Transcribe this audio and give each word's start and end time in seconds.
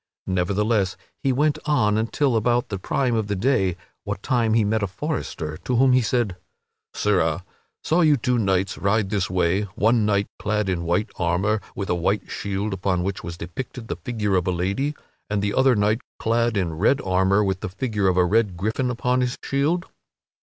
Nevertheless, 0.25 0.97
he 1.21 1.31
went 1.31 1.59
on 1.67 1.95
until 1.95 2.35
about 2.35 2.69
the 2.69 2.79
prime 2.79 3.13
of 3.13 3.27
the 3.27 3.35
day, 3.35 3.77
what 4.03 4.23
time 4.23 4.55
he 4.55 4.63
met 4.63 4.81
a 4.81 4.87
forester, 4.87 5.57
to 5.57 5.75
whom 5.75 5.93
he 5.93 6.01
said: 6.01 6.37
"Sirrah, 6.95 7.43
saw 7.83 8.01
you 8.01 8.17
two 8.17 8.39
knights 8.39 8.79
ride 8.79 9.11
this 9.11 9.29
way 9.29 9.61
one 9.75 10.03
knight 10.07 10.25
clad 10.39 10.69
in 10.69 10.85
white 10.85 11.11
armor 11.19 11.61
with 11.75 11.87
a 11.91 11.93
white 11.93 12.31
shield 12.31 12.73
upon 12.73 13.03
which 13.03 13.23
was 13.23 13.37
depicted 13.37 13.89
the 13.89 13.95
figure 13.95 14.35
of 14.35 14.47
a 14.47 14.51
lady, 14.51 14.95
and 15.29 15.39
the 15.43 15.53
other 15.53 15.75
knight 15.75 16.01
clad 16.17 16.57
in 16.57 16.79
red 16.79 16.99
armor 17.01 17.43
with 17.43 17.59
the 17.59 17.69
figure 17.69 18.07
of 18.07 18.17
a 18.17 18.25
red 18.25 18.57
gryphon 18.57 18.89
upon 18.89 19.21
his 19.21 19.37
shield?" 19.43 19.85